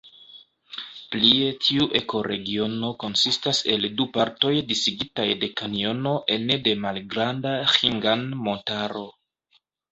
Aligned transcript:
Plie 1.15 1.49
tiu 1.65 1.85
ekoregiono 1.99 2.89
konsistas 3.03 3.61
el 3.75 3.87
du 4.01 4.09
partoj 4.17 4.53
disigitaj 4.73 5.29
de 5.45 5.53
kanjono 5.63 6.17
ene 6.39 6.61
de 6.69 6.77
Malgranda 6.89 7.55
Ĥingan-Montaro. 7.77 9.09